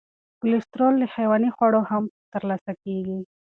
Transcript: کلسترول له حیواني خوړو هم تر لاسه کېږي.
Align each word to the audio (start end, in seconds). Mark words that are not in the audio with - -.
کلسترول 0.41 0.93
له 1.01 1.07
حیواني 1.15 1.49
خوړو 1.55 1.81
هم 1.89 2.03
تر 2.31 2.41
لاسه 2.49 2.71
کېږي. 2.83 3.19